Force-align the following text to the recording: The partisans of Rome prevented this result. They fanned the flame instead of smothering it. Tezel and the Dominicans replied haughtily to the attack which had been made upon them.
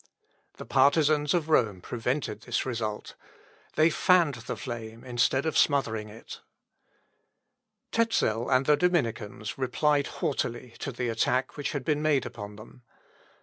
The 0.57 0.65
partisans 0.65 1.31
of 1.35 1.47
Rome 1.47 1.79
prevented 1.79 2.41
this 2.41 2.65
result. 2.65 3.13
They 3.75 3.91
fanned 3.91 4.33
the 4.49 4.55
flame 4.57 5.03
instead 5.03 5.45
of 5.45 5.55
smothering 5.55 6.09
it. 6.09 6.41
Tezel 7.91 8.49
and 8.51 8.65
the 8.65 8.75
Dominicans 8.75 9.59
replied 9.59 10.07
haughtily 10.07 10.73
to 10.79 10.91
the 10.91 11.09
attack 11.09 11.55
which 11.55 11.73
had 11.73 11.85
been 11.85 12.01
made 12.01 12.25
upon 12.25 12.55
them. 12.55 12.81